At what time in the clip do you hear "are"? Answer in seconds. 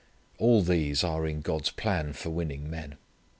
1.03-1.27